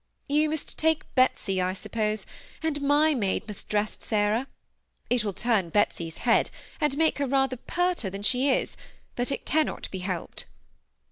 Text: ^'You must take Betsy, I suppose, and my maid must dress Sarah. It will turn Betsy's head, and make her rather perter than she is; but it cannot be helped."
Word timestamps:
^'You 0.27 0.49
must 0.49 0.79
take 0.79 1.13
Betsy, 1.13 1.61
I 1.61 1.73
suppose, 1.73 2.25
and 2.63 2.81
my 2.81 3.13
maid 3.13 3.47
must 3.47 3.69
dress 3.69 3.99
Sarah. 4.01 4.47
It 5.11 5.23
will 5.23 5.31
turn 5.31 5.69
Betsy's 5.69 6.17
head, 6.25 6.49
and 6.79 6.97
make 6.97 7.19
her 7.19 7.27
rather 7.27 7.57
perter 7.57 8.09
than 8.09 8.23
she 8.23 8.49
is; 8.49 8.75
but 9.15 9.31
it 9.31 9.45
cannot 9.45 9.91
be 9.91 9.99
helped." 9.99 10.45